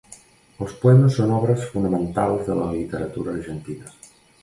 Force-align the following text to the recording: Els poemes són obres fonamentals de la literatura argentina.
Els 0.65 0.73
poemes 0.85 1.17
són 1.19 1.35
obres 1.41 1.63
fonamentals 1.75 2.45
de 2.51 2.59
la 2.65 2.73
literatura 2.75 3.37
argentina. 3.39 3.97